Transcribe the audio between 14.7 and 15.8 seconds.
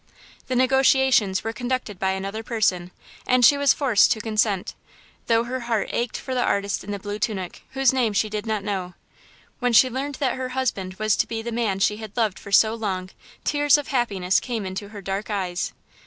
her dark eyes.